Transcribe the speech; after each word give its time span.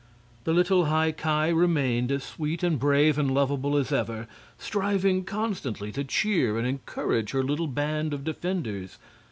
The 0.45 0.51
little 0.53 0.85
High 0.85 1.11
Ki 1.11 1.53
remained 1.53 2.11
as 2.11 2.23
sweet 2.23 2.63
and 2.63 2.79
brave 2.79 3.19
and 3.19 3.31
lovable 3.31 3.77
as 3.77 3.91
ever, 3.91 4.27
striving 4.57 5.25
constantly 5.25 5.91
to 5.91 6.03
cheer 6.03 6.57
and 6.57 6.65
encourage 6.65 7.33
her 7.33 7.43
little 7.43 7.67
band 7.67 8.11
of 8.11 8.23
defenders. 8.23 8.97